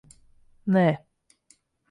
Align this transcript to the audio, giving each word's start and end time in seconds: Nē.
Nē. 0.77 0.87